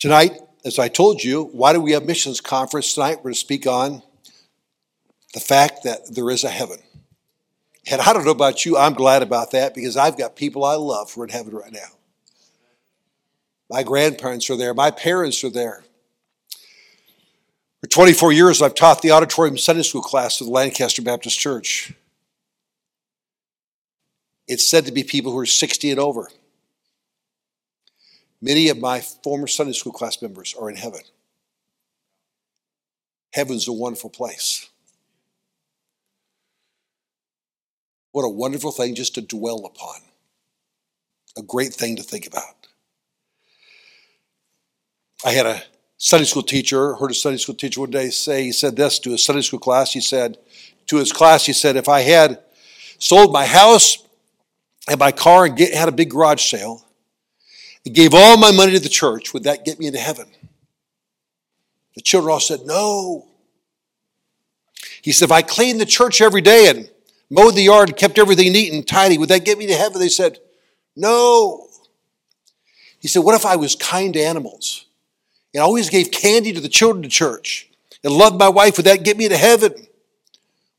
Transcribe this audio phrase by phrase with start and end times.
[0.00, 3.16] Tonight, as I told you, why do we have missions conference tonight?
[3.18, 4.02] We're going to speak on
[5.34, 6.78] the fact that there is a heaven.
[7.90, 10.74] And I don't know about you, I'm glad about that because I've got people I
[10.76, 11.88] love who are in heaven right now.
[13.68, 15.84] My grandparents are there, my parents are there.
[17.82, 21.92] For 24 years, I've taught the auditorium Sunday school class at the Lancaster Baptist Church.
[24.48, 26.30] It's said to be people who are 60 and over.
[28.42, 31.02] Many of my former Sunday school class members are in heaven.
[33.32, 34.70] Heaven's a wonderful place.
[38.12, 40.00] What a wonderful thing just to dwell upon.
[41.38, 42.66] A great thing to think about.
[45.24, 45.62] I had a
[45.96, 49.10] Sunday school teacher, heard a Sunday school teacher one day say, he said this to
[49.10, 49.92] his Sunday school class.
[49.92, 50.38] He said,
[50.86, 52.42] to his class, he said, if I had
[52.98, 53.98] sold my house
[54.88, 56.84] and my car and get, had a big garage sale
[57.84, 60.26] and gave all my money to the church, would that get me into heaven?
[61.94, 63.26] The children all said, no.
[65.02, 66.90] He said, if I cleaned the church every day and
[67.30, 69.98] mowed the yard and kept everything neat and tidy, would that get me to heaven?
[69.98, 70.38] They said,
[70.94, 71.68] no.
[73.00, 74.86] He said, what if I was kind to animals?
[75.52, 77.68] and always gave candy to the children to church
[78.04, 78.76] and loved my wife.
[78.76, 79.74] Would that get me to heaven?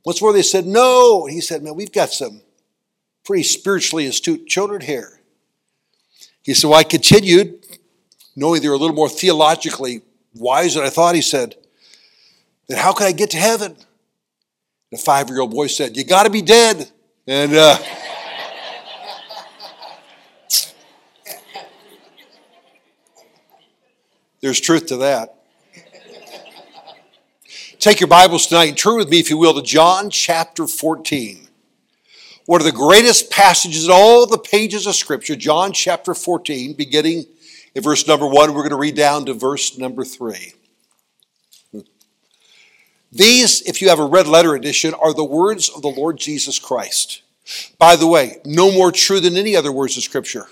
[0.05, 1.25] Once more, they said, No.
[1.25, 2.41] And he said, Man, we've got some
[3.23, 5.20] pretty spiritually astute children here.
[6.43, 7.65] He said, Well, I continued,
[8.35, 10.01] knowing they were a little more theologically
[10.33, 11.15] wise than I thought.
[11.15, 11.55] He said,
[12.67, 13.75] Then how can I get to heaven?
[14.91, 16.89] The five year old boy said, You got to be dead.
[17.27, 17.77] And, uh,
[24.41, 25.35] There's truth to that.
[27.77, 31.40] Take your Bibles tonight and turn with me, if you will, to John chapter 14.
[32.51, 37.23] One of the greatest passages in all the pages of Scripture, John chapter 14, beginning
[37.73, 38.53] in verse number 1.
[38.53, 40.51] We're going to read down to verse number 3.
[43.09, 46.59] These, if you have a red letter edition, are the words of the Lord Jesus
[46.59, 47.21] Christ.
[47.77, 50.47] By the way, no more true than any other words of Scripture.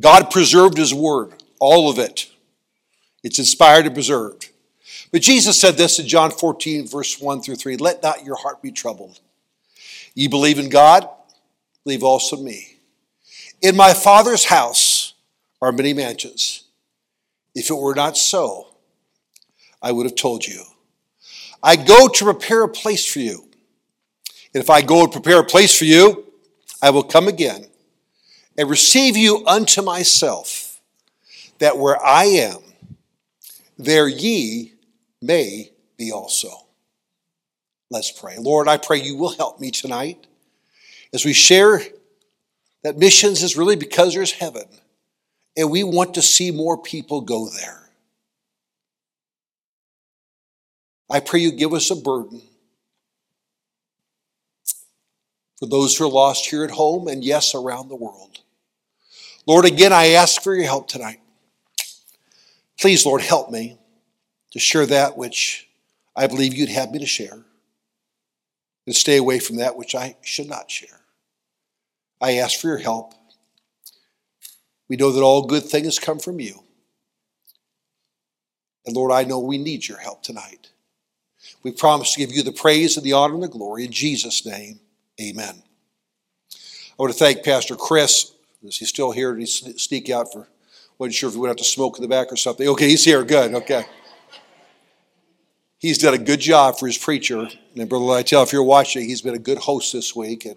[0.00, 2.30] God preserved His word, all of it.
[3.24, 4.50] It's inspired and preserved.
[5.10, 8.62] But Jesus said this in John 14, verse 1 through 3 Let not your heart
[8.62, 9.18] be troubled.
[10.14, 11.08] Ye believe in God,
[11.84, 12.78] believe also me.
[13.60, 15.14] In my Father's house
[15.60, 16.64] are many mansions.
[17.54, 18.68] If it were not so,
[19.82, 20.62] I would have told you.
[21.62, 23.48] I go to prepare a place for you.
[24.52, 26.24] And if I go and prepare a place for you,
[26.80, 27.66] I will come again
[28.56, 30.80] and receive you unto myself,
[31.58, 32.60] that where I am,
[33.78, 34.74] there ye
[35.20, 36.63] may be also.
[37.90, 38.36] Let's pray.
[38.38, 40.26] Lord, I pray you will help me tonight
[41.12, 41.80] as we share
[42.82, 44.64] that missions is really because there's heaven,
[45.56, 47.88] and we want to see more people go there.
[51.10, 52.42] I pray you give us a burden
[55.58, 58.40] for those who are lost here at home and, yes, around the world.
[59.46, 61.20] Lord, again, I ask for your help tonight.
[62.80, 63.78] Please, Lord, help me
[64.50, 65.68] to share that which
[66.16, 67.44] I believe you'd have me to share
[68.86, 71.00] and stay away from that which I should not share.
[72.20, 73.14] I ask for your help.
[74.88, 76.60] We know that all good things come from you.
[78.86, 80.70] And Lord, I know we need your help tonight.
[81.62, 83.84] We promise to give you the praise and the honor and the glory.
[83.84, 84.80] In Jesus' name,
[85.20, 85.62] amen.
[86.52, 88.32] I want to thank Pastor Chris.
[88.62, 89.34] Is he still here?
[89.34, 90.48] Did he sneak out for
[90.98, 92.68] wasn't sure if he went out to smoke in the back or something.
[92.68, 93.24] Okay, he's here.
[93.24, 93.54] Good.
[93.54, 93.84] Okay.
[95.84, 97.46] He's done a good job for his preacher.
[97.76, 100.46] And Brother Lytle, if you're watching, he's been a good host this week.
[100.46, 100.56] And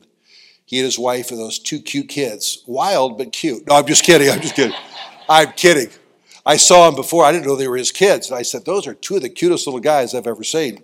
[0.64, 2.64] he and his wife and those two cute kids.
[2.66, 3.68] Wild, but cute.
[3.68, 4.30] No, I'm just kidding.
[4.30, 4.78] I'm just kidding.
[5.28, 5.90] I'm kidding.
[6.46, 7.26] I saw him before.
[7.26, 8.30] I didn't know they were his kids.
[8.30, 10.82] And I said, Those are two of the cutest little guys I've ever seen.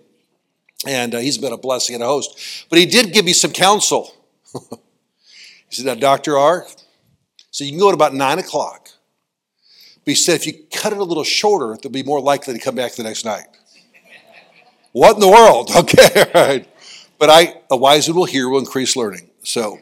[0.86, 2.66] And uh, he's been a blessing and a host.
[2.68, 4.14] But he did give me some counsel.
[4.52, 4.58] he
[5.70, 6.36] said, Now, Dr.
[6.36, 6.66] R,
[7.50, 8.90] so you can go at about 9 o'clock.
[10.04, 12.60] But he said if you cut it a little shorter, they'll be more likely to
[12.60, 13.46] come back the next night.
[14.94, 15.70] What in the world?
[15.76, 16.68] Okay, right.
[17.18, 19.28] But I, a wise one will hear will increase learning.
[19.42, 19.80] So,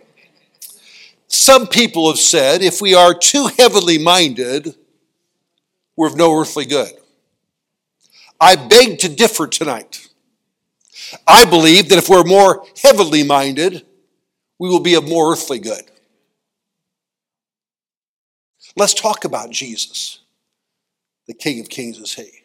[1.29, 4.75] some people have said if we are too heavenly minded,
[5.97, 6.93] we're of no earthly good.
[8.41, 10.09] I beg to differ tonight.
[11.27, 13.85] I believe that if we're more heavenly minded,
[14.59, 15.83] we will be of more earthly good.
[18.77, 20.21] Let's talk about Jesus.
[21.27, 22.42] The King of Kings is He.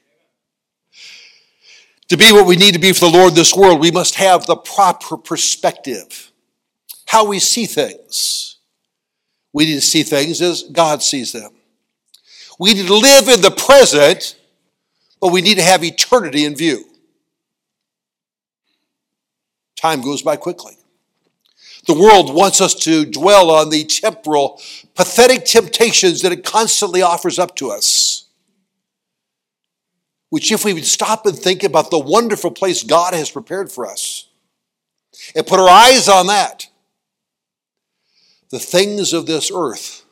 [2.09, 4.45] To be what we need to be for the Lord this world, we must have
[4.45, 6.31] the proper perspective,
[7.05, 8.57] how we see things.
[9.51, 11.51] We need to see things as God sees them.
[12.59, 14.37] We need to live in the present,
[15.19, 16.85] but we need to have eternity in view.
[19.75, 20.77] Time goes by quickly.
[21.87, 24.61] The world wants us to dwell on the temporal,
[24.95, 28.26] pathetic temptations that it constantly offers up to us.
[30.29, 33.87] Which, if we would stop and think about the wonderful place God has prepared for
[33.87, 34.27] us
[35.35, 36.67] and put our eyes on that,
[38.49, 40.03] the things of this earth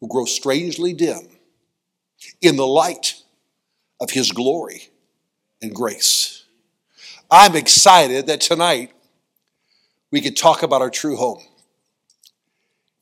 [0.00, 1.28] will grow strangely dim
[2.40, 3.22] in the light
[4.00, 4.88] of His glory
[5.62, 6.44] and grace.
[7.30, 8.92] I'm excited that tonight
[10.10, 11.42] we could talk about our true home.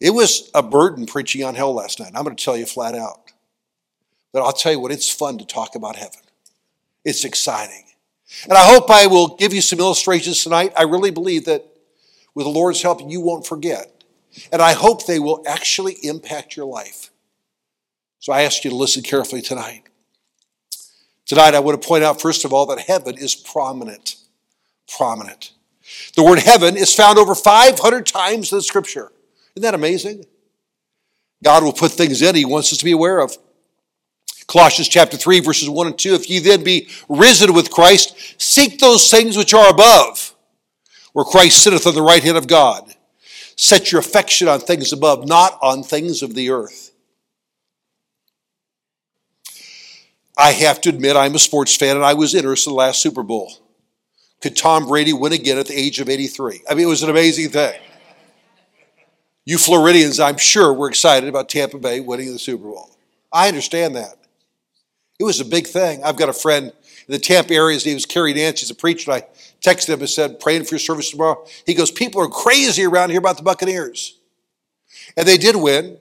[0.00, 2.12] It was a burden preaching on hell last night.
[2.14, 3.23] I'm going to tell you flat out.
[4.34, 6.20] But I'll tell you what, it's fun to talk about heaven.
[7.04, 7.84] It's exciting.
[8.42, 10.72] And I hope I will give you some illustrations tonight.
[10.76, 11.64] I really believe that
[12.34, 14.02] with the Lord's help, you won't forget.
[14.50, 17.12] And I hope they will actually impact your life.
[18.18, 19.84] So I ask you to listen carefully tonight.
[21.26, 24.16] Tonight, I want to point out, first of all, that heaven is prominent.
[24.96, 25.52] Prominent.
[26.16, 29.12] The word heaven is found over 500 times in the scripture.
[29.54, 30.24] Isn't that amazing?
[31.44, 33.38] God will put things in he wants us to be aware of.
[34.46, 36.14] Colossians chapter 3, verses 1 and 2.
[36.14, 40.34] If ye then be risen with Christ, seek those things which are above,
[41.12, 42.94] where Christ sitteth on the right hand of God.
[43.56, 46.92] Set your affection on things above, not on things of the earth.
[50.36, 53.00] I have to admit, I'm a sports fan, and I was interested in the last
[53.00, 53.52] Super Bowl.
[54.40, 56.62] Could Tom Brady win again at the age of 83?
[56.68, 57.80] I mean, it was an amazing thing.
[59.44, 62.90] You Floridians, I'm sure, were excited about Tampa Bay winning the Super Bowl.
[63.32, 64.16] I understand that.
[65.18, 66.02] It was a big thing.
[66.02, 66.72] I've got a friend
[67.06, 67.74] in the Tampa area.
[67.74, 68.60] His name is Kerry Nance.
[68.60, 69.12] He's a preacher.
[69.12, 69.22] I
[69.60, 71.46] texted him and said, praying for your service tomorrow.
[71.66, 74.18] He goes, People are crazy around here about the Buccaneers.
[75.16, 75.98] And they did win.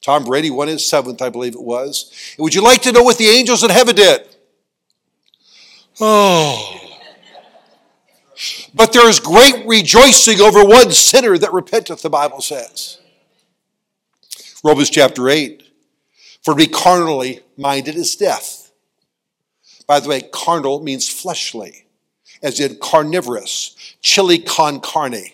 [0.00, 2.10] Tom Brady won his seventh, I believe it was.
[2.36, 4.26] And would you like to know what the angels in heaven did?
[6.00, 6.78] Oh.
[8.74, 12.98] But there is great rejoicing over one sinner that repenteth, the Bible says.
[14.64, 15.71] Romans chapter 8.
[16.42, 18.72] For to be carnally minded is death.
[19.86, 21.86] By the way, carnal means fleshly,
[22.42, 25.24] as in carnivorous, chili con carne,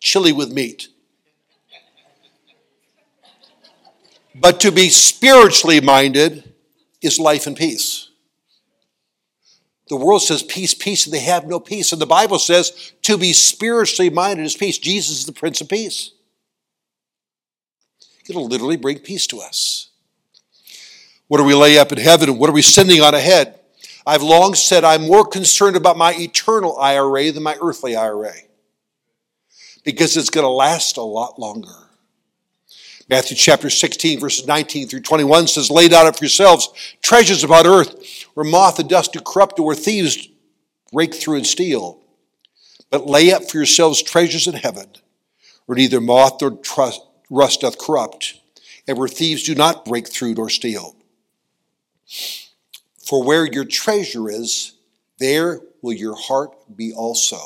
[0.00, 0.88] chili with meat.
[4.34, 6.52] But to be spiritually minded
[7.00, 8.10] is life and peace.
[9.88, 11.92] The world says peace, peace, and they have no peace.
[11.92, 14.78] And the Bible says to be spiritually minded is peace.
[14.78, 16.10] Jesus is the Prince of Peace.
[18.28, 19.90] It'll literally bring peace to us.
[21.28, 23.58] What do we lay up in heaven what are we sending on ahead?
[24.06, 28.34] I've long said I'm more concerned about my eternal IRA than my earthly IRA
[29.84, 31.68] because it's going to last a lot longer.
[33.08, 36.70] Matthew chapter 16, verses 19 through 21 says, Lay down up for yourselves
[37.02, 40.28] treasures upon earth, where moth and dust do corrupt, or where thieves
[40.92, 42.00] rake through and steal.
[42.90, 44.86] But lay up for yourselves treasures in heaven,
[45.66, 46.58] where neither moth nor
[47.28, 48.40] rust doth corrupt,
[48.88, 50.96] and where thieves do not break through nor steal.
[53.06, 54.72] For where your treasure is,
[55.18, 57.36] there will your heart be also.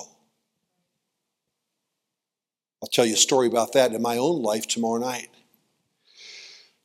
[2.82, 5.28] I'll tell you a story about that in my own life tomorrow night.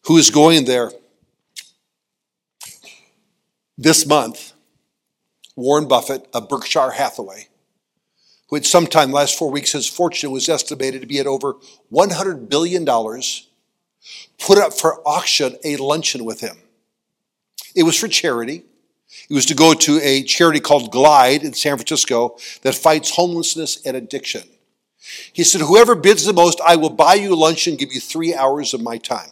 [0.06, 0.92] Who is going there?
[3.78, 4.54] This month,
[5.56, 7.48] Warren Buffett of Berkshire Hathaway,
[8.48, 11.56] who had sometime last four weeks, his fortune was estimated to be at over
[11.92, 16.63] $100 billion, put up for auction a luncheon with him.
[17.76, 18.64] It was for charity.
[19.30, 23.86] It was to go to a charity called Glide in San Francisco that fights homelessness
[23.86, 24.44] and addiction.
[25.32, 28.34] He said, Whoever bids the most, I will buy you lunch and give you three
[28.34, 29.30] hours of my time.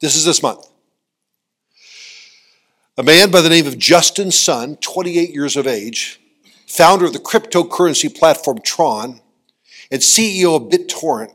[0.00, 0.66] This is this month.
[2.98, 6.20] A man by the name of Justin Sun, 28 years of age,
[6.66, 9.20] founder of the cryptocurrency platform Tron,
[9.90, 11.32] and CEO of BitTorrent,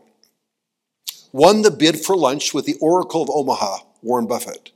[1.32, 4.72] won the bid for lunch with the Oracle of Omaha, Warren Buffett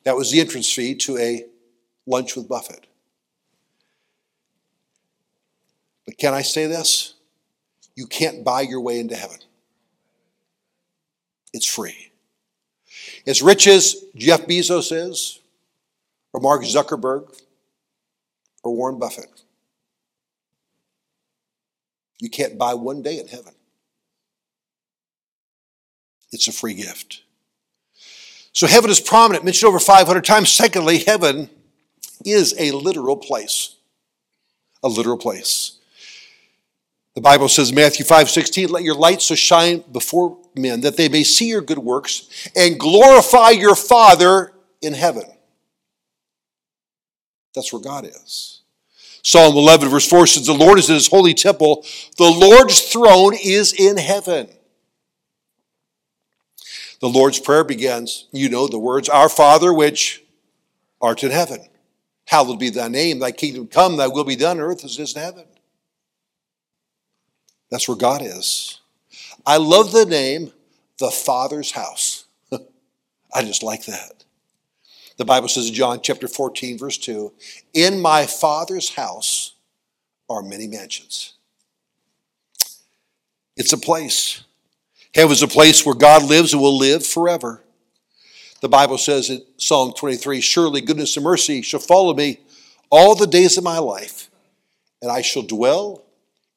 [0.06, 1.44] That was the entrance fee to a
[2.08, 2.88] lunch with Buffett.
[6.06, 7.16] But can I say this?
[7.96, 9.38] You can't buy your way into heaven.
[11.54, 12.12] It's free.
[13.28, 15.42] As rich as Jeff Bezos is,
[16.32, 17.38] or Mark Zuckerberg,
[18.64, 19.44] or Warren Buffett,
[22.20, 23.54] you can't buy one day in heaven.
[26.32, 27.24] It's a free gift.
[28.52, 30.50] So heaven is prominent, mentioned over 500 times.
[30.52, 31.50] Secondly, heaven
[32.26, 33.76] is a literal place.
[34.84, 35.78] A literal place.
[37.16, 41.10] The Bible says, Matthew 5 16, let your light so shine before men that they
[41.10, 45.24] may see your good works and glorify your Father in heaven.
[47.54, 48.59] That's where God is.
[49.24, 51.86] Psalm 11, verse 4 says, The Lord is in his holy temple,
[52.18, 54.50] the Lord's throne is in heaven.
[57.02, 60.24] The Lord's Prayer begins, you know the words, Our Father which
[61.02, 61.66] art in heaven.
[62.26, 65.04] Hallowed be thy name, thy kingdom come, thy will be done on earth as it
[65.04, 65.46] is in heaven.
[67.72, 68.82] That's where God is.
[69.46, 70.52] I love the name,
[70.98, 72.26] the Father's house.
[73.34, 74.26] I just like that.
[75.20, 77.34] The Bible says in John chapter 14, verse 2
[77.74, 79.56] In my Father's house
[80.30, 81.34] are many mansions.
[83.58, 84.46] It's a place.
[85.14, 87.62] Heaven's a place where God lives and will live forever.
[88.62, 92.40] The Bible says in Psalm 23 Surely goodness and mercy shall follow me
[92.90, 94.30] all the days of my life,
[95.02, 96.06] and I shall dwell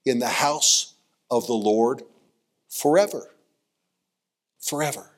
[0.07, 0.95] in the house
[1.33, 2.05] of the Lord
[2.69, 3.29] forever.
[4.61, 5.12] Forever.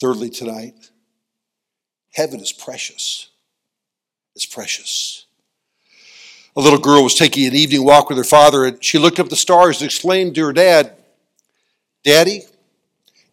[0.00, 0.90] Thirdly, tonight,
[2.12, 3.28] heaven is precious.
[4.34, 5.26] It's precious.
[6.56, 9.28] A little girl was taking an evening walk with her father, and she looked up
[9.28, 10.92] the stars and exclaimed to her dad,
[12.04, 12.42] Daddy,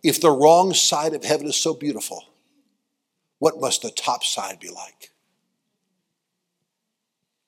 [0.04, 2.26] if the wrong side of heaven is so beautiful,
[3.40, 5.12] what must the top side be like?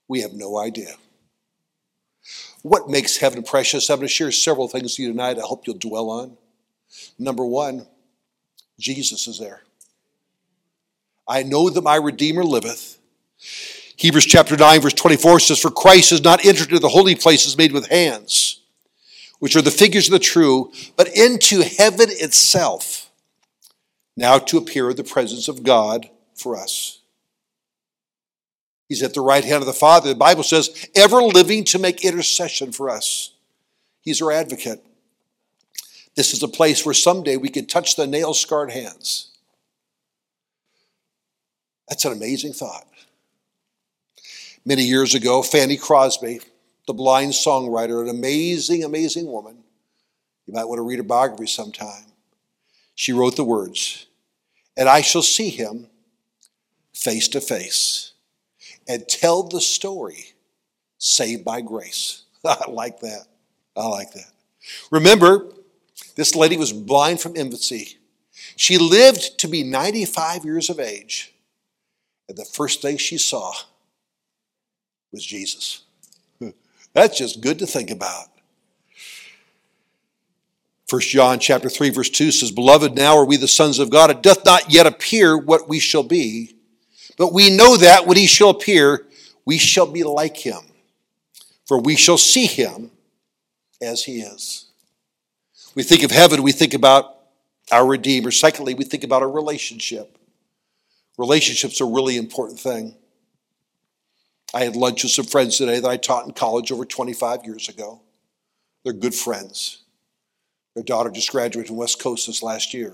[0.08, 0.96] We have no idea.
[2.62, 3.90] What makes heaven precious?
[3.90, 6.38] I'm going to share several things with you tonight I hope you'll dwell on.
[7.20, 7.88] Number one,
[8.80, 9.62] Jesus is there.
[11.28, 13.00] I know that my Redeemer liveth.
[13.98, 17.58] Hebrews chapter 9, verse 24 says, For Christ has not entered into the holy places
[17.58, 18.62] made with hands,
[19.40, 23.10] which are the figures of the true, but into heaven itself,
[24.16, 27.00] now to appear in the presence of God for us.
[28.88, 30.10] He's at the right hand of the Father.
[30.10, 33.32] The Bible says, ever living to make intercession for us.
[34.02, 34.84] He's our advocate.
[36.18, 39.38] This is a place where someday we could touch the nail scarred hands.
[41.88, 42.88] That's an amazing thought.
[44.66, 46.40] Many years ago, Fanny Crosby,
[46.88, 49.60] the blind songwriter, an amazing, amazing woman.
[50.48, 52.06] You might want to read her biography sometime.
[52.96, 54.08] She wrote the words,
[54.76, 55.88] And I shall see him
[56.96, 58.14] face to face
[58.88, 60.34] and tell the story
[60.98, 62.24] saved by grace.
[62.44, 63.28] I like that.
[63.76, 64.32] I like that.
[64.90, 65.54] Remember,
[66.18, 68.00] this lady was blind from infancy.
[68.56, 71.34] She lived to be 95 years of age.
[72.28, 73.54] And the first thing she saw
[75.12, 75.84] was Jesus.
[76.40, 76.50] Hmm.
[76.94, 78.28] That's just good to think about.
[80.90, 84.10] 1 John chapter 3 verse 2 says, "Beloved, now are we the sons of God.
[84.10, 86.56] It doth not yet appear what we shall be,
[87.18, 89.06] but we know that when he shall appear,
[89.46, 90.62] we shall be like him,
[91.66, 92.92] for we shall see him
[93.82, 94.67] as he is.
[95.78, 97.18] We think of heaven, we think about
[97.72, 98.32] our Redeemer.
[98.32, 100.18] Secondly, we think about our relationship.
[101.20, 102.96] Relationships are a really important thing.
[104.56, 107.70] I had lunch with some friends today that I taught in college over 25 years
[107.70, 108.02] ago.
[108.84, 109.84] They're good friends.
[110.74, 112.94] Their daughter just graduated from West Coast this last year.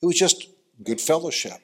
[0.00, 0.46] It was just
[0.84, 1.58] good fellowship.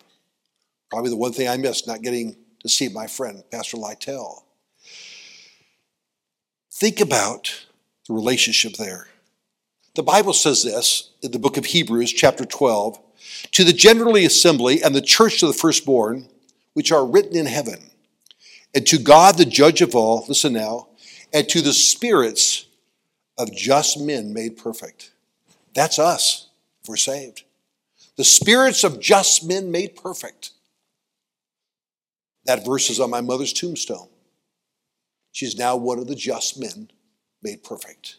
[0.91, 4.45] Probably the one thing I missed, not getting to see my friend, Pastor Lytle.
[6.73, 7.67] Think about
[8.09, 9.07] the relationship there.
[9.95, 12.99] The Bible says this in the book of Hebrews, chapter 12
[13.53, 16.29] To the generally assembly and the church of the firstborn,
[16.73, 17.91] which are written in heaven,
[18.75, 20.89] and to God, the judge of all, listen now,
[21.33, 22.67] and to the spirits
[23.39, 25.13] of just men made perfect.
[25.75, 26.49] That's us
[26.83, 27.45] if we're saved.
[28.17, 30.51] The spirits of just men made perfect.
[32.47, 34.09] That verse is on my mother's tombstone.
[35.31, 36.91] She's now one of the just men
[37.43, 38.17] made perfect.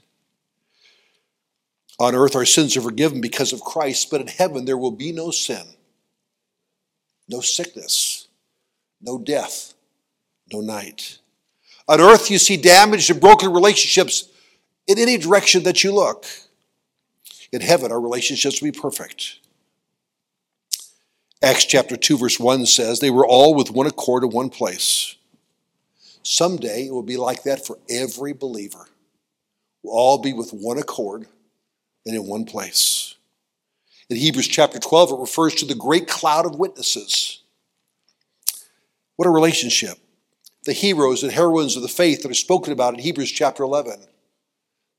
[2.00, 5.12] On earth, our sins are forgiven because of Christ, but in heaven, there will be
[5.12, 5.64] no sin,
[7.30, 8.28] no sickness,
[9.02, 9.74] no death,
[10.52, 11.20] no night.
[11.88, 14.28] On earth, you see damaged and broken relationships
[14.88, 16.26] in any direction that you look.
[17.52, 19.40] In heaven, our relationships will be perfect.
[21.42, 25.16] Acts chapter 2, verse 1 says, They were all with one accord in one place.
[26.24, 28.88] Someday it will be like that for every believer.
[29.84, 31.28] We'll all be with one accord
[32.06, 33.16] and in one place.
[34.10, 37.42] In Hebrews chapter 12, it refers to the great cloud of witnesses.
[39.16, 39.98] What a relationship.
[40.66, 44.00] The heroes and heroines of the faith that are spoken about in Hebrews chapter 11.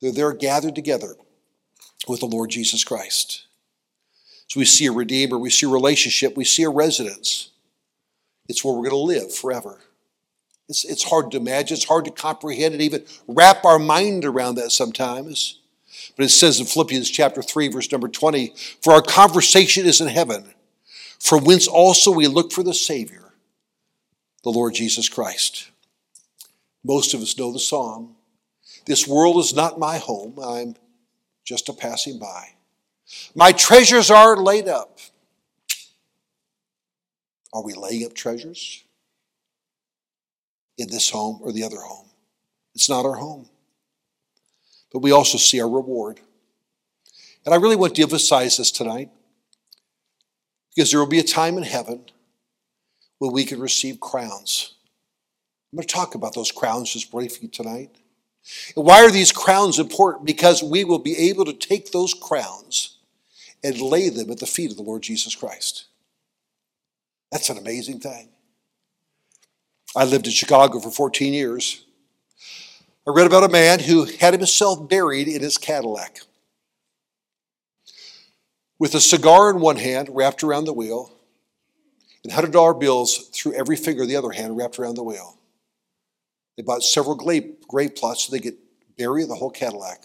[0.00, 1.14] They're there gathered together
[2.08, 3.46] with the Lord Jesus Christ.
[4.48, 7.50] So we see a redeemer, we see a relationship, we see a residence.
[8.48, 9.80] It's where we're going to live forever.
[10.68, 14.56] It's, it's hard to imagine, it's hard to comprehend and even wrap our mind around
[14.56, 15.60] that sometimes.
[16.16, 20.08] But it says in Philippians chapter 3, verse number 20, For our conversation is in
[20.08, 20.44] heaven,
[21.20, 23.32] from whence also we look for the Savior,
[24.42, 25.70] the Lord Jesus Christ.
[26.82, 28.16] Most of us know the song.
[28.86, 30.76] This world is not my home, I'm
[31.44, 32.50] just a passing by.
[33.34, 34.98] My treasures are laid up.
[37.52, 38.84] Are we laying up treasures
[40.78, 42.06] in this home or the other home?
[42.74, 43.48] It's not our home.
[44.96, 46.20] But we also see our reward.
[47.44, 49.10] And I really want to emphasize this tonight
[50.74, 52.06] because there will be a time in heaven
[53.18, 54.72] when we can receive crowns.
[55.70, 57.90] I'm going to talk about those crowns just briefly tonight.
[58.74, 60.24] And why are these crowns important?
[60.24, 62.96] Because we will be able to take those crowns
[63.62, 65.88] and lay them at the feet of the Lord Jesus Christ.
[67.30, 68.30] That's an amazing thing.
[69.94, 71.82] I lived in Chicago for 14 years.
[73.08, 76.20] I read about a man who had himself buried in his Cadillac
[78.80, 81.12] with a cigar in one hand wrapped around the wheel
[82.24, 85.38] and $100 bills through every finger of the other hand wrapped around the wheel.
[86.56, 88.56] They bought several grape, grape plots so they could
[88.98, 90.02] bury the whole Cadillac.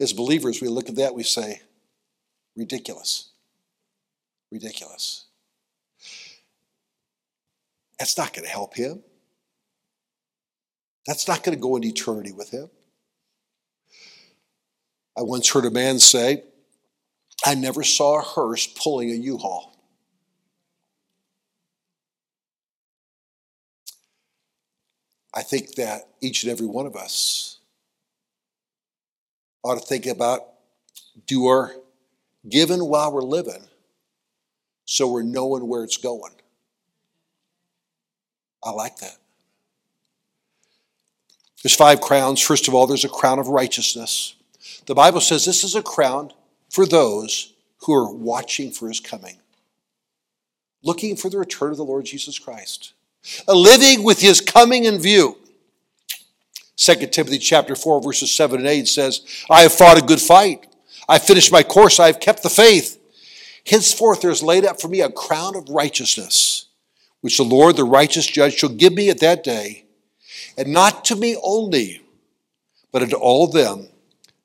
[0.00, 1.60] As believers, we look at that, we say,
[2.56, 3.30] ridiculous.
[4.50, 5.26] Ridiculous.
[7.98, 9.02] That's not going to help him.
[11.06, 12.68] That's not going to go into eternity with him.
[15.16, 16.42] I once heard a man say,
[17.44, 19.72] I never saw a hearse pulling a U Haul.
[25.34, 27.58] I think that each and every one of us
[29.62, 30.42] ought to think about
[31.26, 31.74] do our
[32.48, 33.66] giving while we're living
[34.86, 36.32] so we're knowing where it's going.
[38.64, 39.16] I like that.
[41.66, 42.40] There's five crowns.
[42.40, 44.36] First of all, there's a crown of righteousness.
[44.86, 46.30] The Bible says this is a crown
[46.70, 49.38] for those who are watching for his coming,
[50.84, 52.92] looking for the return of the Lord Jesus Christ,
[53.48, 55.38] living with his coming in view.
[56.76, 60.68] 2 Timothy chapter 4, verses 7 and 8 says, I have fought a good fight.
[61.08, 61.98] I finished my course.
[61.98, 62.96] I have kept the faith.
[63.66, 66.66] Henceforth there is laid up for me a crown of righteousness,
[67.22, 69.85] which the Lord, the righteous judge, shall give me at that day
[70.56, 72.02] and not to me only,
[72.92, 73.88] but unto all them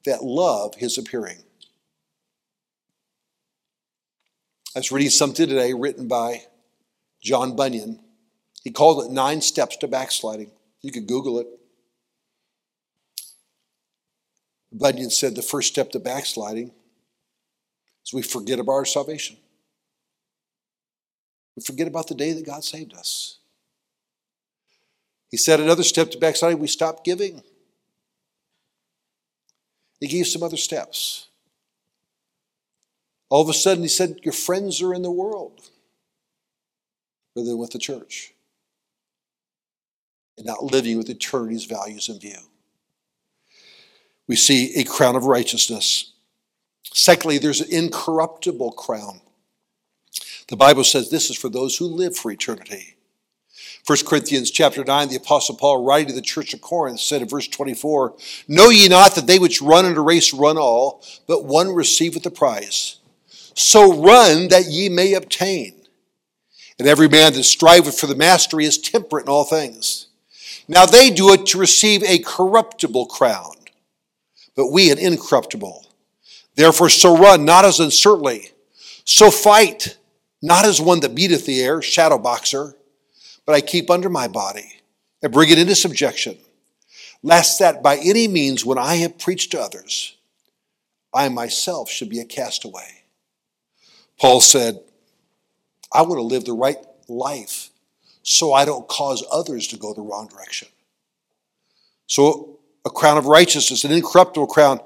[0.06, 1.38] that love his appearing.
[4.76, 6.43] I was reading something today written by
[7.21, 8.00] John Bunyan.
[8.63, 10.52] He called it Nine Steps to Backsliding.
[10.82, 11.47] You could Google it.
[14.71, 16.71] Bunyan said the first step to backsliding
[18.06, 19.38] is we forget about our salvation.
[21.56, 23.41] We forget about the day that God saved us.
[25.32, 27.41] He said another step to backsliding, we stop giving.
[30.02, 31.30] He gave some other steps.
[33.30, 35.62] All of a sudden, he said, Your friends are in the world
[37.34, 38.34] rather than with the church.
[40.38, 42.38] And not living with eternity's values in view.
[44.28, 46.13] We see a crown of righteousness.
[46.84, 49.22] Secondly, there's an incorruptible crown.
[50.50, 52.96] The Bible says this is for those who live for eternity.
[53.88, 57.28] 1 Corinthians chapter 9, the Apostle Paul, writing to the church of Corinth, said in
[57.28, 58.15] verse 24,
[58.48, 62.24] Know ye not that they which run in a race run all, but one receiveth
[62.24, 62.98] the prize?
[63.56, 65.82] So run that ye may obtain.
[66.78, 70.08] And every man that striveth for the mastery is temperate in all things.
[70.67, 73.56] Now they do it to receive a corruptible crown,
[74.56, 75.88] but we an incorruptible.
[76.56, 78.52] Therefore, so run, not as uncertainly.
[79.06, 79.98] So fight,
[80.41, 82.76] not as one that beateth the air, shadow boxer
[83.46, 84.82] but I keep under my body
[85.22, 86.38] and bring it into subjection,
[87.24, 90.16] lest that by any means, when I have preached to others,
[91.14, 93.04] I myself should be a castaway.
[94.20, 94.80] Paul said,
[95.92, 96.78] I want to live the right
[97.08, 97.70] life
[98.24, 100.68] so I don't cause others to go the wrong direction.
[102.08, 104.80] So, a crown of righteousness, an incorruptible crown,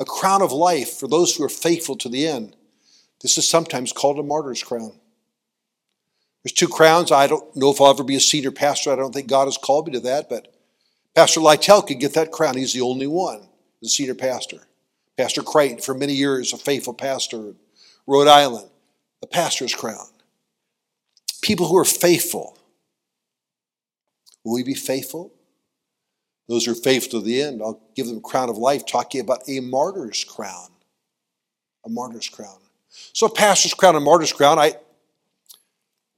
[0.00, 2.56] a crown of life for those who are faithful to the end.
[3.22, 4.92] This is sometimes called a martyr's crown.
[6.46, 7.10] There's two crowns.
[7.10, 8.92] I don't know if I'll ever be a senior pastor.
[8.92, 10.54] I don't think God has called me to that, but
[11.12, 12.56] Pastor Lytle could get that crown.
[12.56, 13.48] He's the only one,
[13.82, 14.68] the senior pastor.
[15.16, 17.56] Pastor Creighton, for many years, a faithful pastor in
[18.06, 18.70] Rhode Island,
[19.20, 20.06] the pastor's crown.
[21.42, 22.56] People who are faithful.
[24.44, 25.32] Will we be faithful?
[26.48, 29.20] Those who are faithful to the end, I'll give them a crown of life, talking
[29.20, 30.68] about a martyr's crown.
[31.84, 32.58] a martyr's crown.
[33.12, 34.76] So, a pastor's crown, a martyr's crown, I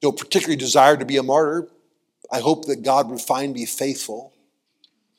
[0.01, 1.69] don't particularly desire to be a martyr.
[2.31, 4.33] I hope that God would find me faithful.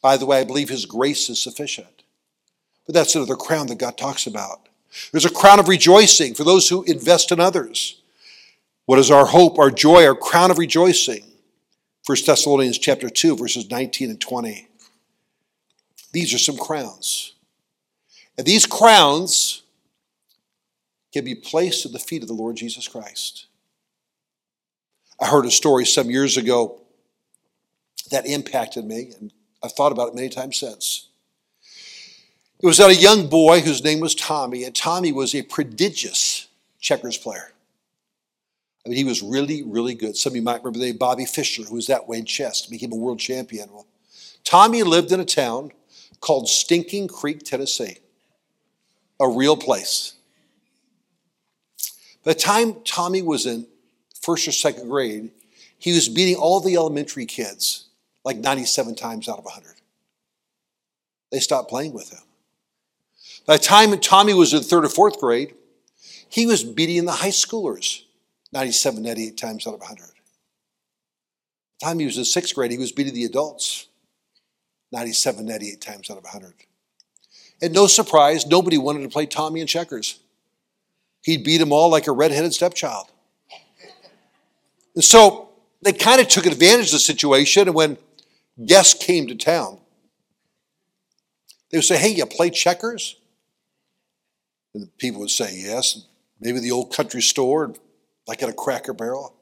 [0.02, 2.04] By the way, I believe His grace is sufficient.
[2.86, 4.70] But that's another crown that God talks about.
[5.12, 8.02] There's a crown of rejoicing for those who invest in others.
[8.86, 11.24] What is our hope, our joy, our crown of rejoicing?
[12.06, 14.68] 1 Thessalonians chapter 2, verses 19 and 20.
[16.12, 17.34] These are some crowns.
[18.38, 19.62] And these crowns
[21.14, 23.46] can be placed at the feet of the Lord Jesus Christ.
[25.22, 26.80] I heard a story some years ago
[28.12, 31.10] that impacted me, and I've thought about it many times since.
[32.62, 36.48] It was about a young boy whose name was Tommy, and Tommy was a prodigious
[36.80, 37.54] checkers player.
[38.86, 40.16] I mean, he was really, really good.
[40.16, 42.66] Some of you might remember the name Bobby Fischer, who was that way in chess,
[42.66, 43.70] became a world champion.
[43.72, 43.88] Well,
[44.44, 45.72] Tommy lived in a town
[46.22, 47.98] called Stinking Creek, Tennessee,
[49.20, 50.14] a real place.
[52.24, 53.68] By the time Tommy was in
[54.22, 55.32] first or second grade,
[55.78, 57.88] he was beating all the elementary kids
[58.24, 59.76] like 97 times out of 100.
[61.32, 62.22] They stopped playing with him.
[63.46, 65.56] By the time Tommy was in third or fourth grade,
[66.28, 68.04] he was beating the high schoolers
[68.52, 70.02] 97, 98 times out of 100.
[70.02, 70.08] By
[71.80, 73.88] the time he was in sixth grade, he was beating the adults
[74.92, 76.54] 97, 98 times out of 100.
[77.62, 80.20] And no surprise, nobody wanted to play Tommy in checkers.
[81.22, 83.12] He'd beat them all like a redheaded stepchild.
[85.00, 85.48] And so
[85.82, 87.98] they kind of took advantage of the situation, and when
[88.66, 89.80] guests came to town,
[91.72, 93.16] they would say, Hey, you play checkers?
[94.74, 96.06] And people would say, Yes.
[96.42, 97.74] Maybe the old country store,
[98.28, 99.38] like at a cracker barrel.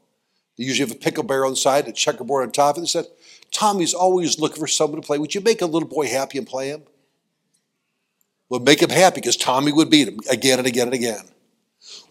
[0.59, 2.75] They usually have a pickle barrel inside, a checkerboard on top.
[2.75, 3.07] And they said,
[3.51, 5.17] Tommy's always looking for someone to play.
[5.17, 6.83] Would you make a little boy happy and play him?
[8.47, 11.23] Well, make him happy because Tommy would beat him again and again and again.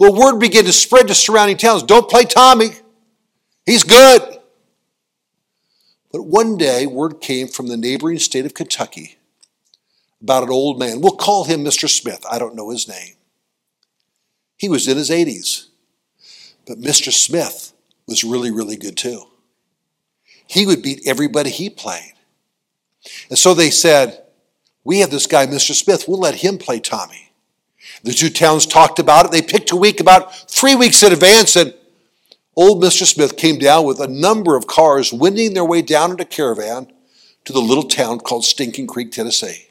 [0.01, 2.71] Well, word began to spread to surrounding towns don't play Tommy,
[3.67, 4.23] he's good.
[6.13, 9.19] But one day, word came from the neighboring state of Kentucky
[10.23, 11.01] about an old man.
[11.01, 11.89] We'll call him Mr.
[11.89, 12.25] Smith.
[12.31, 13.15] I don't know his name.
[14.57, 15.67] He was in his 80s.
[16.67, 17.13] But Mr.
[17.13, 17.73] Smith
[18.07, 19.25] was really, really good too.
[20.47, 22.15] He would beat everybody he played.
[23.29, 24.23] And so they said,
[24.85, 25.75] We have this guy, Mr.
[25.75, 27.31] Smith, we'll let him play Tommy.
[28.03, 29.33] The two towns talked about it.
[29.33, 31.75] They picked a week about three weeks in advance, and
[32.57, 33.05] old Mr.
[33.05, 36.91] Smith came down with a number of cars wending their way down in a caravan
[37.45, 39.69] to the little town called Stinking Creek, Tennessee.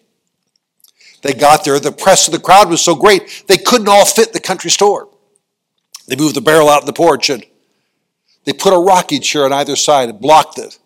[1.21, 1.80] They got there.
[1.80, 5.10] The press of the crowd was so great, they couldn't all fit the country store.
[6.08, 7.43] They moved the barrel out in the porch and
[8.43, 10.78] they put a rocking chair on either side and blocked it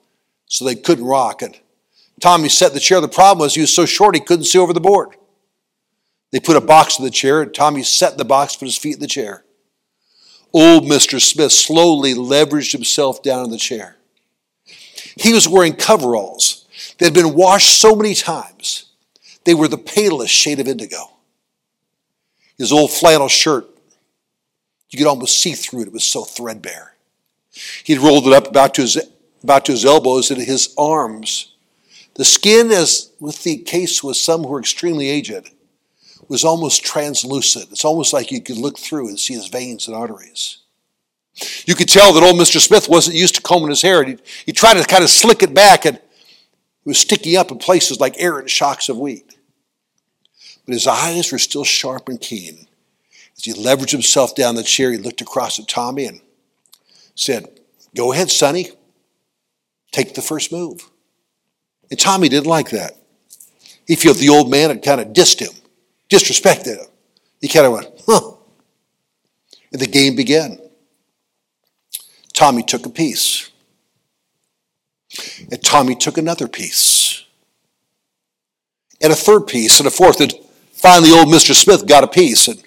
[0.45, 1.61] so they couldn't rock it.
[2.19, 2.99] Tommy in the chair.
[3.01, 5.15] The problem was he was so short he couldn't see over the board.
[6.31, 8.95] They put a box in the chair, and Tommy in the box, put his feet
[8.95, 9.43] in the chair.
[10.53, 11.21] Old Mr.
[11.21, 13.97] Smith slowly leveraged himself down in the chair.
[15.15, 16.65] He was wearing coveralls
[16.97, 18.85] that had been washed so many times,
[19.43, 21.11] they were the palest shade of indigo.
[22.57, 23.67] His old flannel shirt,
[24.89, 26.95] you could almost see through it, it was so threadbare.
[27.83, 28.97] He'd rolled it up about to his,
[29.43, 31.53] about to his elbows and his arms.
[32.15, 35.51] The skin, as with the case with some who were extremely aged,
[36.29, 37.71] was almost translucent.
[37.71, 40.59] It's almost like you could look through and see his veins and arteries.
[41.65, 42.59] You could tell that old Mr.
[42.59, 44.03] Smith wasn't used to combing his hair.
[44.03, 46.03] He, he tried to kind of slick it back, and it
[46.85, 49.37] was sticking up in places like errant shocks of wheat.
[50.65, 52.67] But his eyes were still sharp and keen.
[53.35, 56.21] As he leveraged himself down the chair, he looked across at Tommy and
[57.15, 57.59] said,
[57.95, 58.69] Go ahead, Sonny.
[59.91, 60.87] Take the first move.
[61.89, 62.97] And Tommy didn't like that.
[63.87, 65.58] He felt the old man had kind of dissed him
[66.09, 66.87] disrespected him.
[67.39, 68.31] He kind of went, huh.
[69.71, 70.59] And the game began.
[72.33, 73.51] Tommy took a piece.
[75.51, 77.25] And Tommy took another piece.
[79.01, 80.19] And a third piece, and a fourth.
[80.19, 80.33] And
[80.73, 81.53] finally, old Mr.
[81.53, 82.47] Smith got a piece.
[82.47, 82.61] And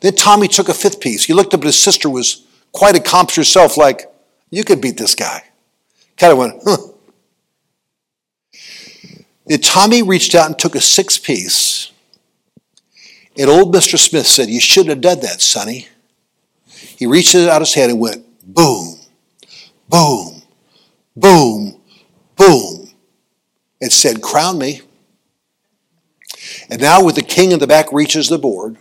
[0.00, 1.24] then Tommy took a fifth piece.
[1.24, 4.10] He looked up at his sister, was quite accomplished herself, like,
[4.50, 5.42] you could beat this guy.
[6.16, 6.76] Kind of went, huh.
[9.50, 11.90] And Tommy reached out and took a sixth piece
[13.38, 13.96] and old Mr.
[13.96, 15.86] Smith said, You shouldn't have done that, Sonny.
[16.66, 18.96] He reached out his hand and went, boom,
[19.88, 20.42] boom,
[21.16, 21.80] boom,
[22.36, 22.90] boom,
[23.80, 24.82] and said, Crown me.
[26.68, 28.76] And now, with the king in the back reaches the board,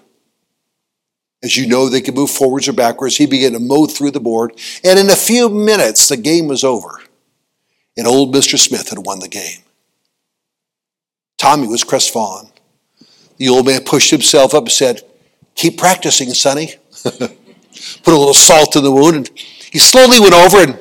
[1.43, 3.17] as you know, they can move forwards or backwards.
[3.17, 6.63] He began to mow through the board, and in a few minutes, the game was
[6.63, 7.01] over.
[7.95, 8.57] And old Mr.
[8.57, 9.59] Smith had won the game.
[11.37, 12.51] Tommy was crestfallen.
[13.37, 15.01] The old man pushed himself up and said,
[15.55, 16.75] Keep practicing, Sonny.
[17.03, 19.15] Put a little salt in the wound.
[19.15, 19.29] And
[19.71, 20.79] he slowly went over and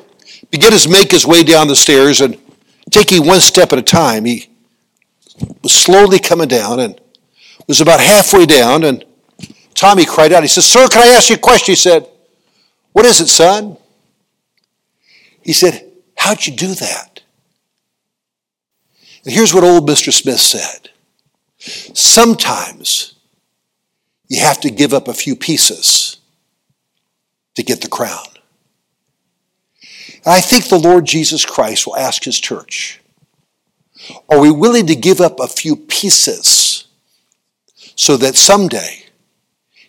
[0.51, 2.37] began to make his way down the stairs and
[2.89, 4.49] taking one step at a time, he
[5.61, 6.99] was slowly coming down and
[7.67, 9.03] was about halfway down and
[9.73, 10.43] Tommy cried out.
[10.43, 11.73] He said, Sir, can I ask you a question?
[11.73, 12.07] He said,
[12.93, 13.77] What is it, son?
[15.41, 17.21] He said, How'd you do that?
[19.23, 20.11] And here's what old Mr.
[20.11, 20.89] Smith said
[21.93, 23.15] Sometimes
[24.27, 26.17] you have to give up a few pieces
[27.55, 28.25] to get the crown.
[30.25, 33.01] And I think the Lord Jesus Christ will ask his church
[34.29, 36.85] Are we willing to give up a few pieces
[37.95, 39.03] so that someday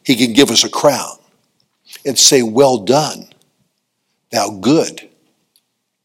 [0.02, 1.18] he can give us a crown
[2.06, 3.28] and say, Well done,
[4.30, 5.08] thou good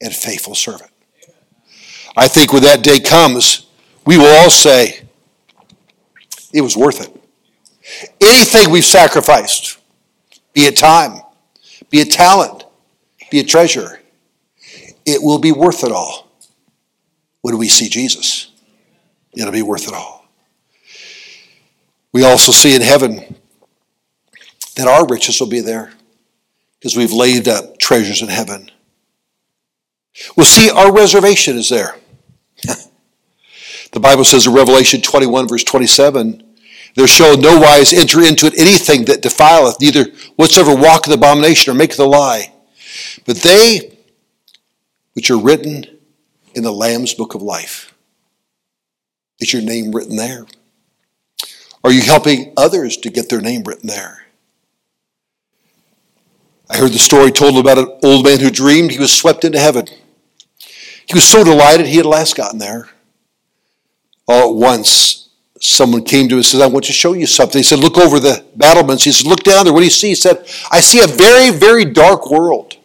[0.02, 0.92] and faithful servant?
[2.16, 3.68] I think when that day comes,
[4.06, 5.03] we will all say,
[6.54, 7.20] It was worth it.
[8.22, 9.80] Anything we've sacrificed,
[10.54, 11.22] be it time,
[11.90, 12.64] be it talent,
[13.30, 14.00] be it treasure,
[15.06, 16.32] it will be worth it all
[17.42, 18.52] when we see Jesus.
[19.36, 20.26] It'll be worth it all.
[22.14, 23.36] We also see in heaven
[24.76, 25.92] that our riches will be there
[26.80, 28.70] because we've laid up treasures in heaven.
[30.38, 31.96] We'll see our reservation is there.
[33.94, 36.44] The Bible says in Revelation 21, verse 27,
[36.96, 41.76] there shall no wise enter into it anything that defileth, neither whatsoever walketh abomination or
[41.76, 42.54] maketh a lie.
[43.26, 43.98] But they
[45.14, 45.86] which are written
[46.54, 47.94] in the Lamb's book of life.
[49.40, 50.46] Is your name written there?
[51.84, 54.26] Are you helping others to get their name written there?
[56.70, 59.60] I heard the story told about an old man who dreamed he was swept into
[59.60, 59.88] heaven.
[61.06, 62.90] He was so delighted he had last gotten there.
[64.28, 67.60] All at once, someone came to him and said, I want to show you something.
[67.60, 69.04] He said, Look over the battlements.
[69.04, 69.74] He said, Look down there.
[69.74, 70.10] What do you see?
[70.10, 72.78] He said, I see a very, very dark world.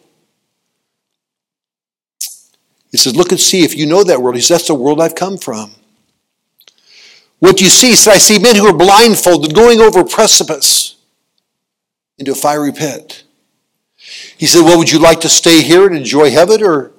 [2.91, 4.35] He says, Look and see if you know that world.
[4.35, 5.71] He says, That's the world I've come from.
[7.39, 7.89] What do you see?
[7.89, 10.97] He said, I see men who are blindfolded going over a precipice
[12.17, 13.23] into a fiery pit.
[14.37, 16.91] He said, Well, would you like to stay here and enjoy heaven, or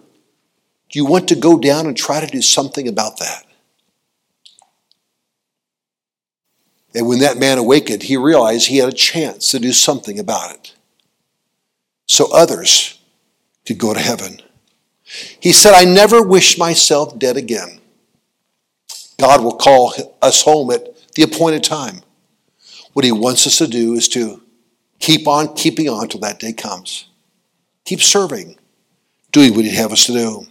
[0.90, 3.44] do you want to go down and try to do something about that?
[6.94, 10.55] And when that man awakened, he realized he had a chance to do something about
[10.55, 10.74] it.
[12.07, 12.98] So others
[13.66, 14.42] could go to heaven.
[15.38, 17.81] He said, I never wish myself dead again.
[19.18, 22.03] God will call us home at the appointed time.
[22.92, 24.42] What he wants us to do is to
[24.98, 27.07] keep on keeping on till that day comes.
[27.85, 28.59] Keep serving,
[29.33, 30.46] doing what he'd have us to do.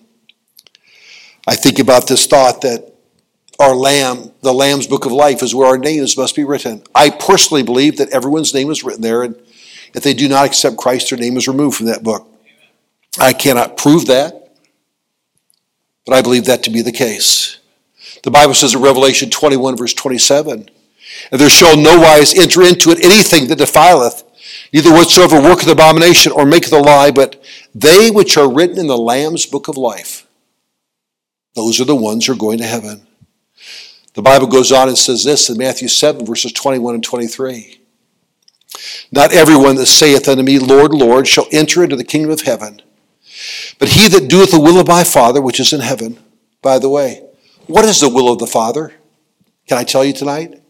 [1.47, 2.88] I think about this thought that
[3.59, 6.81] our Lamb, the Lamb's Book of Life, is where our names must be written.
[6.95, 9.35] I personally believe that everyone's name is written there, and
[9.93, 12.25] if they do not accept Christ, their name is removed from that book.
[13.19, 14.39] I cannot prove that.
[16.05, 17.59] But I believe that to be the case.
[18.23, 20.69] The Bible says in Revelation 21, verse 27,
[21.31, 24.23] And there shall no wise enter into it anything that defileth,
[24.73, 27.43] neither whatsoever worketh abomination or maketh a lie, but
[27.75, 30.27] they which are written in the Lamb's book of life.
[31.55, 33.05] Those are the ones who are going to heaven.
[34.13, 37.81] The Bible goes on and says this in Matthew 7, verses 21 and 23.
[39.11, 42.81] Not everyone that saith unto me, Lord, Lord, shall enter into the kingdom of heaven,
[43.77, 46.19] but he that doeth the will of my Father which is in heaven,
[46.61, 47.23] by the way,
[47.67, 48.93] what is the will of the Father?
[49.67, 50.61] Can I tell you tonight?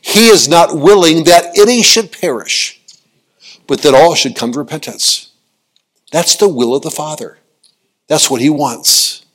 [0.00, 2.80] He is not willing that any should perish,
[3.66, 5.32] but that all should come to repentance.
[6.12, 7.38] That's the will of the Father.
[8.06, 9.25] That's what he wants.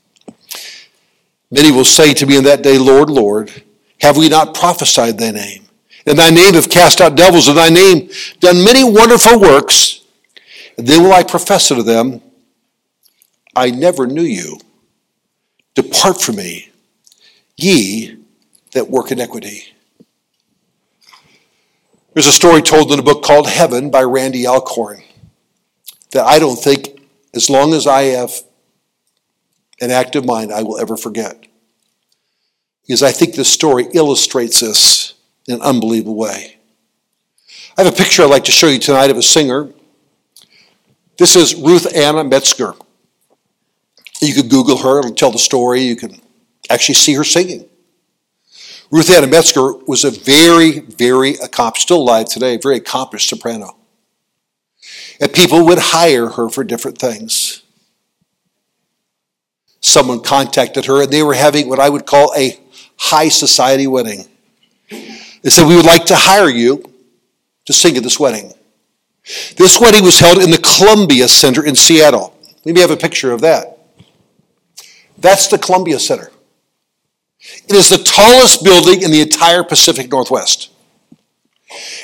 [1.52, 3.52] Many will say to me in that day, Lord, Lord,
[4.00, 5.66] have we not prophesied thy name?
[6.06, 8.10] In thy name have cast out devils, in thy name
[8.40, 10.02] done many wonderful works.
[10.78, 12.22] And then will I profess unto them,
[13.56, 14.60] I never knew you.
[15.76, 16.72] Depart from me,
[17.58, 18.18] ye
[18.72, 19.64] that work in iniquity.
[22.14, 25.04] There's a story told in a book called Heaven by Randy Alcorn
[26.12, 27.02] that I don't think,
[27.34, 28.34] as long as I have
[29.82, 31.48] an active mind, I will ever forget.
[32.84, 35.16] Because I think this story illustrates this
[35.48, 36.58] in an unbelievable way.
[37.78, 39.70] I have a picture I'd like to show you tonight of a singer.
[41.18, 42.74] This is Ruthanna Metzger.
[44.22, 45.82] You could Google her, it'll tell the story.
[45.82, 46.22] You can
[46.70, 47.68] actually see her singing.
[48.92, 53.78] Ruthanna Metzger was a very, very accomplished, still alive today, very accomplished soprano.
[55.20, 57.61] And people would hire her for different things.
[59.82, 62.60] Someone contacted her, and they were having what I would call a
[62.98, 64.26] high society wedding.
[64.90, 66.84] They said, We would like to hire you
[67.66, 68.54] to sing at this wedding.
[69.58, 72.36] This wedding was held in the Columbia Center in Seattle.
[72.66, 73.78] Let me have a picture of that.
[75.18, 76.32] That's the Columbia Center.
[77.40, 80.72] It is the tallest building in the entire Pacific Northwest.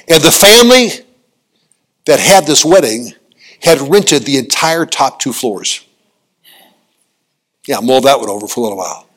[0.07, 0.89] And the family
[2.05, 3.13] that had this wedding
[3.61, 5.85] had rented the entire top two floors.
[7.67, 9.07] Yeah, mull that one over for a little while.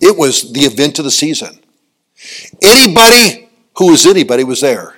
[0.00, 1.58] It was the event of the season.
[2.62, 4.96] Anybody who was anybody was there.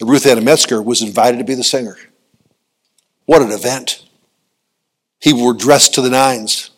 [0.00, 1.98] And Ruthanna Metzger was invited to be the singer.
[3.26, 4.04] What an event.
[5.20, 6.70] People were dressed to the nines.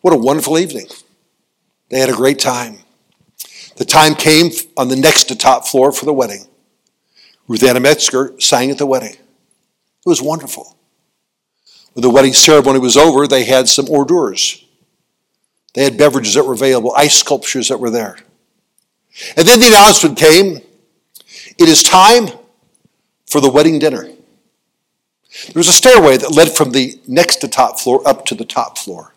[0.00, 0.86] What a wonderful evening.
[1.88, 2.78] They had a great time.
[3.76, 6.46] The time came on the next to top floor for the wedding.
[7.48, 9.14] Ruthanna Metzger sang at the wedding.
[9.14, 10.75] It was wonderful.
[11.96, 14.62] When the wedding ceremony was over, they had some hors d'oeuvres.
[15.72, 18.18] They had beverages that were available, ice sculptures that were there.
[19.34, 20.60] And then the announcement came
[21.56, 22.28] it is time
[23.24, 24.02] for the wedding dinner.
[24.02, 28.44] There was a stairway that led from the next to top floor up to the
[28.44, 29.14] top floor.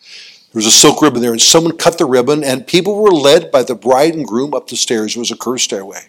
[0.00, 3.50] There was a silk ribbon there, and someone cut the ribbon, and people were led
[3.50, 5.16] by the bride and groom up the stairs.
[5.16, 6.06] It was a curved stairway.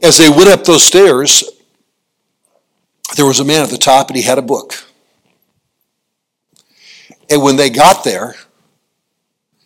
[0.00, 1.42] As they went up those stairs,
[3.16, 4.84] there was a man at the top, and he had a book.
[7.30, 8.34] And when they got there,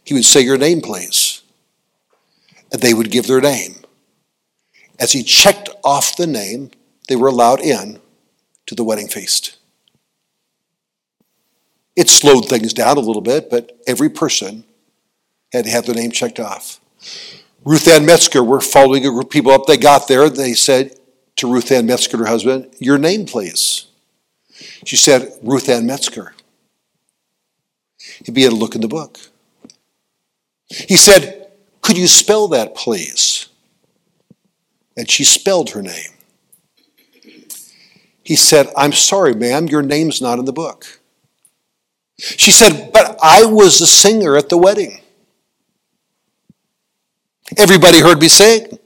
[0.05, 1.43] he would say, Your name, please.
[2.73, 3.77] And they would give their name.
[4.99, 6.71] As he checked off the name,
[7.09, 8.01] they were allowed in
[8.67, 9.57] to the wedding feast.
[11.95, 14.65] It slowed things down a little bit, but every person
[15.53, 16.81] had to have their name checked off.
[17.65, 19.67] Ruthanna Metzger were following a group of people up.
[19.67, 20.29] They got there.
[20.29, 20.96] They said
[21.37, 23.87] to Ruthanna Metzger, her husband, Your name, please.
[24.85, 26.35] She said, Ruthanna Metzger.
[28.25, 29.19] He began to look in the book.
[30.69, 33.49] He said, Could you spell that, please?
[34.97, 36.13] And she spelled her name.
[38.23, 41.01] He said, I'm sorry, ma'am, your name's not in the book.
[42.19, 45.01] She said, But I was the singer at the wedding.
[47.57, 48.79] Everybody heard me sing.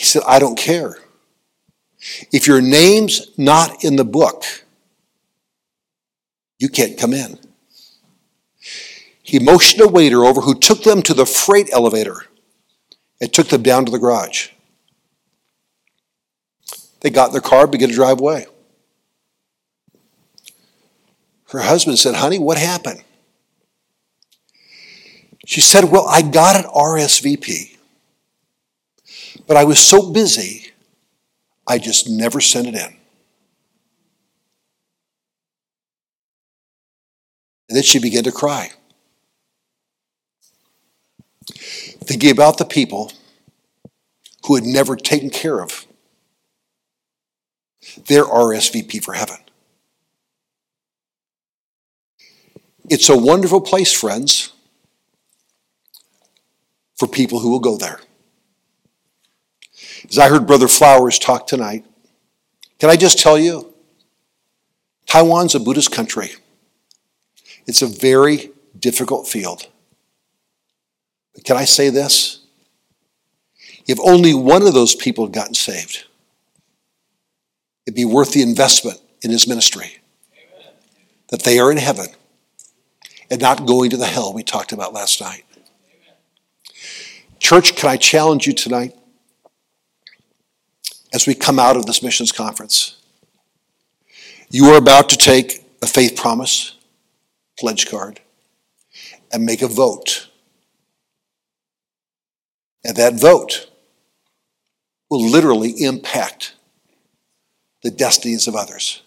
[0.00, 0.96] He said, I don't care.
[2.32, 4.44] If your name's not in the book,
[6.58, 7.38] you can't come in.
[9.22, 12.24] He motioned a waiter over who took them to the freight elevator
[13.20, 14.48] and took them down to the garage.
[17.02, 18.46] They got in their car, began to drive away.
[21.50, 23.02] Her husband said, Honey, what happened?
[25.44, 27.76] She said, Well, I got an RSVP,
[29.50, 30.70] but I was so busy,
[31.66, 32.96] I just never sent it in.
[37.68, 38.70] And then she began to cry,
[41.48, 43.10] thinking about the people
[44.46, 45.84] who had never taken care of
[48.06, 49.38] their RSVP for heaven.
[52.88, 54.52] It's a wonderful place, friends
[56.96, 57.98] for people who will go there.
[60.10, 61.84] As I heard Brother Flowers talk tonight,
[62.80, 63.72] can I just tell you,
[65.06, 66.30] Taiwan's a Buddhist country.
[67.66, 69.68] It's a very difficult field.
[71.34, 72.40] But can I say this?
[73.86, 76.04] If only one of those people had gotten saved,
[77.86, 79.98] it'd be worth the investment in his ministry.
[80.32, 80.72] Amen.
[81.28, 82.06] That they are in heaven
[83.30, 85.44] and not going to the hell we talked about last night.
[87.38, 88.94] Church, can I challenge you tonight
[91.12, 92.96] as we come out of this missions conference?
[94.50, 96.76] You are about to take a faith promise
[97.58, 98.20] pledge card
[99.32, 100.28] and make a vote.
[102.84, 103.70] And that vote
[105.10, 106.54] will literally impact
[107.82, 109.02] the destinies of others.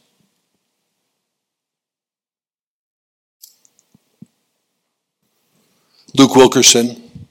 [6.16, 7.28] Luke Wilkerson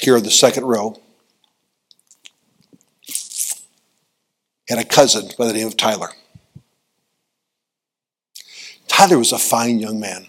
[0.00, 1.00] here in the second row,
[4.70, 6.10] had a cousin by the name of Tyler.
[8.86, 10.28] Tyler was a fine young man.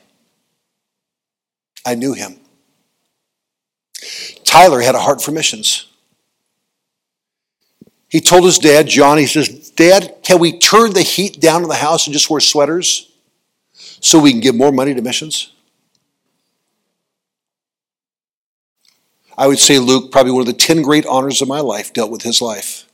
[1.85, 2.39] I knew him.
[4.43, 5.87] Tyler had a heart for missions.
[8.09, 11.69] He told his dad, John, he says, Dad, can we turn the heat down in
[11.69, 13.11] the house and just wear sweaters
[13.73, 15.53] so we can give more money to missions?
[19.37, 22.11] I would say Luke, probably one of the 10 great honors of my life, dealt
[22.11, 22.87] with his life.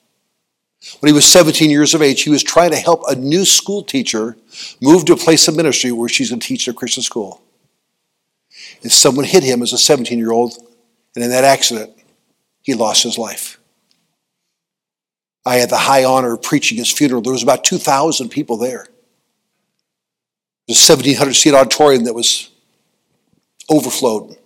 [1.00, 3.84] When he was 17 years of age, he was trying to help a new school
[3.84, 4.38] teacher
[4.82, 7.42] move to a place of ministry where she's going to teach at a Christian school.
[8.82, 10.58] And someone hit him as a 17 year old,
[11.16, 11.92] and in that accident,
[12.64, 13.60] he lost his life.
[15.46, 17.22] I had the high honor of preaching his funeral.
[17.22, 18.88] There was about 2,000 people there.
[20.68, 22.50] The 1,700 seat auditorium that was
[23.70, 24.38] overflowed.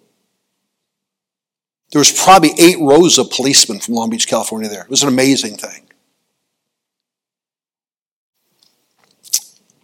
[1.91, 4.83] There was probably eight rows of policemen from Long Beach, California there.
[4.83, 5.87] It was an amazing thing.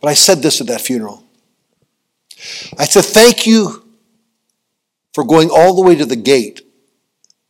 [0.01, 1.23] But I said this at that funeral.
[2.77, 3.83] I said, Thank you
[5.13, 6.61] for going all the way to the gate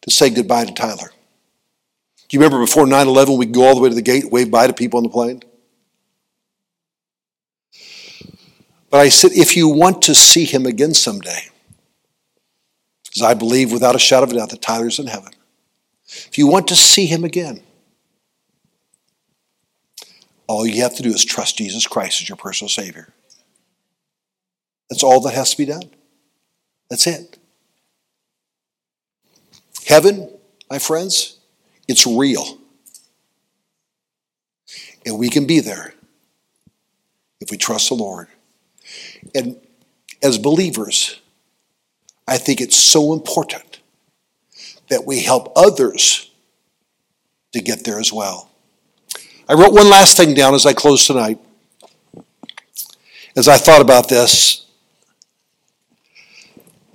[0.02, 1.12] to say goodbye to Tyler.
[2.28, 4.52] Do you remember before 9 11, we'd go all the way to the gate, wave
[4.52, 5.42] bye to people on the plane?
[8.90, 11.50] But I said, if you want to see him again someday,
[13.06, 15.34] because I believe without a shadow of a doubt that Tyler's in heaven,
[16.06, 17.62] if you want to see him again,
[20.48, 23.14] all you have to do is trust Jesus Christ as your personal Savior.
[24.90, 25.90] That's all that has to be done.
[26.90, 27.38] That's it.
[29.86, 30.30] Heaven,
[30.70, 31.38] my friends,
[31.88, 32.58] it's real.
[35.06, 35.94] And we can be there
[37.40, 38.28] if we trust the Lord.
[39.36, 39.58] And
[40.22, 41.22] as believers,
[42.28, 43.80] I think it's so important
[44.90, 46.32] that we help others
[47.54, 48.50] to get there as well.
[49.50, 51.40] I wrote one last thing down as I close tonight.
[53.36, 54.66] As I thought about this,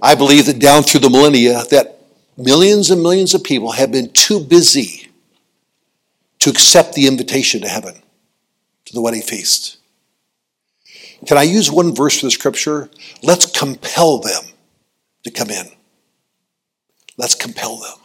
[0.03, 2.01] I believe that down through the millennia that
[2.37, 5.09] millions and millions of people have been too busy
[6.41, 7.95] to accept the invitation to heaven,
[8.85, 9.79] to the wedding feast.
[11.27, 12.91] Can I use one verse for the scripture?
[13.23, 14.43] Let's compel them
[15.23, 15.67] to come in.
[17.17, 17.99] Let's compel them.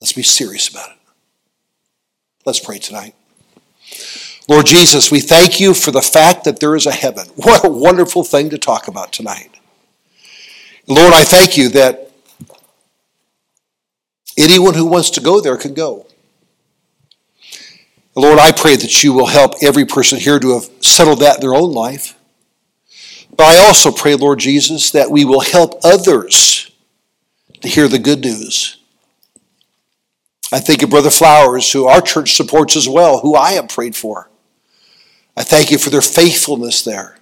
[0.00, 0.95] Let's be serious about it.
[2.46, 3.16] Let's pray tonight.
[4.48, 7.26] Lord Jesus, we thank you for the fact that there is a heaven.
[7.36, 9.50] What a wonderful thing to talk about tonight.
[10.86, 12.12] Lord, I thank you that
[14.38, 16.06] anyone who wants to go there can go.
[18.14, 21.40] Lord, I pray that you will help every person here to have settled that in
[21.40, 22.16] their own life.
[23.36, 26.70] But I also pray, Lord Jesus, that we will help others
[27.60, 28.78] to hear the good news.
[30.52, 33.96] I think of Brother Flowers, who our church supports as well, who I have prayed
[33.96, 34.30] for.
[35.36, 37.18] I thank you for their faithfulness there.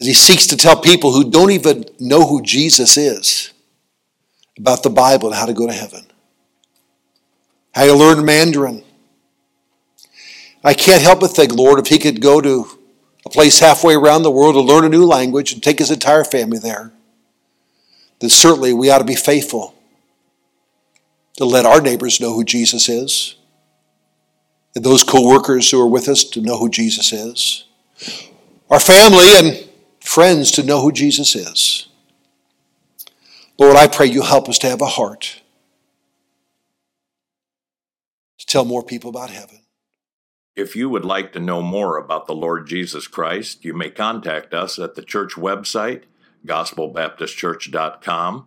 [0.00, 3.52] As he seeks to tell people who don't even know who Jesus is
[4.56, 6.06] about the Bible and how to go to heaven,
[7.74, 8.84] how to learn Mandarin,
[10.62, 12.66] I can't help but think, Lord, if he could go to
[13.24, 16.24] a place halfway around the world to learn a new language and take his entire
[16.24, 16.92] family there,
[18.20, 19.75] then certainly we ought to be faithful
[21.36, 23.36] to let our neighbors know who Jesus is,
[24.74, 27.64] and those co-workers who are with us to know who Jesus is,
[28.70, 29.68] our family and
[30.00, 31.88] friends to know who Jesus is.
[33.58, 35.40] Lord, I pray you help us to have a heart
[38.38, 39.60] to tell more people about heaven.
[40.54, 44.54] If you would like to know more about the Lord Jesus Christ, you may contact
[44.54, 46.02] us at the church website,
[46.46, 48.46] gospelbaptistchurch.com,